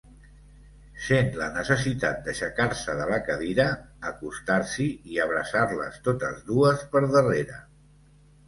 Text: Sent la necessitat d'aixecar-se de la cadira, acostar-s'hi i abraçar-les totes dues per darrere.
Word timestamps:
Sent 1.07 1.27
la 1.41 1.49
necessitat 1.57 2.23
d'aixecar-se 2.29 2.95
de 3.01 3.05
la 3.11 3.19
cadira, 3.27 3.67
acostar-s'hi 4.13 4.87
i 5.17 5.23
abraçar-les 5.27 6.03
totes 6.09 6.43
dues 6.51 6.87
per 6.97 7.05
darrere. 7.17 7.61